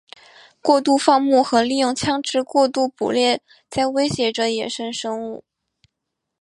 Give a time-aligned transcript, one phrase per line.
[0.63, 5.43] 过度放牧和利用枪枝过度捕猎在威胁着野生生物。